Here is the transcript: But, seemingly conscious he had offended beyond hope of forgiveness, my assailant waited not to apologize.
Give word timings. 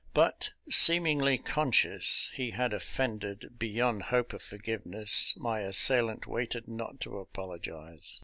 But, 0.15 0.49
seemingly 0.67 1.37
conscious 1.37 2.31
he 2.33 2.49
had 2.49 2.73
offended 2.73 3.57
beyond 3.59 4.01
hope 4.01 4.33
of 4.33 4.41
forgiveness, 4.41 5.35
my 5.37 5.59
assailant 5.59 6.25
waited 6.25 6.67
not 6.67 6.99
to 7.01 7.19
apologize. 7.19 8.19